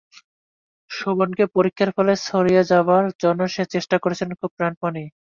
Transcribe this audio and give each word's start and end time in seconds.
শোভনকে 0.91 1.43
পরীক্ষার 1.55 1.89
ফলে 1.97 2.13
ছাড়িয়ে 2.25 2.61
যাবার 2.71 3.03
জন্যে 3.21 3.45
সে 3.47 3.63
চেষ্টা 3.73 3.95
করেছিল 4.03 4.29
খুব 4.39 4.51
প্রাণপণেই। 4.57 5.07